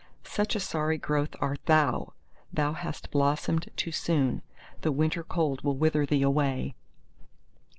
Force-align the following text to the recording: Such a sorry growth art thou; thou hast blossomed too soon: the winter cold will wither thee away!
Such 0.23 0.55
a 0.55 0.59
sorry 0.59 0.97
growth 0.97 1.35
art 1.39 1.63
thou; 1.67 2.13
thou 2.51 2.73
hast 2.73 3.11
blossomed 3.11 3.69
too 3.75 3.91
soon: 3.91 4.41
the 4.81 4.91
winter 4.91 5.21
cold 5.21 5.61
will 5.63 5.77
wither 5.77 6.07
thee 6.07 6.23
away! 6.23 6.73